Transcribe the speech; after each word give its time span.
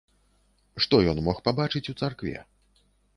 Што 0.85 0.95
ён 1.11 1.21
мог 1.27 1.41
пабачыць 1.47 1.83
у 1.93 1.95
царкве? 2.05 2.33